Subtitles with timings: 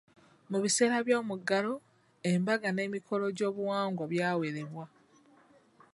[0.49, 1.73] Mu biseera by'omuggalo,
[2.31, 4.85] embaga n'emikolo gy'obuwangwa byawerebwa.